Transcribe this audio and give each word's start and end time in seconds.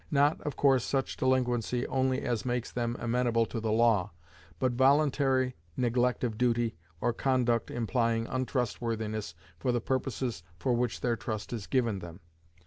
Not, 0.09 0.41
of 0.41 0.55
course, 0.55 0.83
such 0.83 1.15
delinquency 1.15 1.85
only 1.85 2.23
as 2.23 2.43
makes 2.43 2.71
them 2.71 2.95
amenable 2.99 3.45
to 3.45 3.59
the 3.59 3.71
law, 3.71 4.09
but 4.57 4.71
voluntary 4.71 5.53
neglect 5.77 6.23
of 6.23 6.39
duty, 6.39 6.75
or 6.99 7.13
conduct 7.13 7.69
implying 7.69 8.25
untrustworthiness 8.25 9.35
for 9.59 9.71
the 9.71 9.79
purposes 9.79 10.41
for 10.57 10.73
which 10.73 11.01
their 11.01 11.15
trust 11.17 11.53
is 11.53 11.67
given 11.67 11.99
them. 11.99 12.19